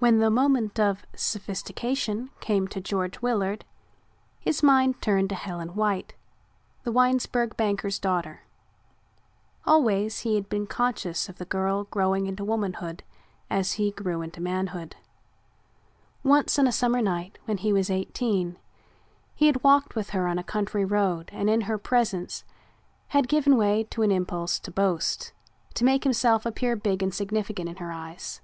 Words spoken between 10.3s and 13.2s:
had been conscious of the girl growing into womanhood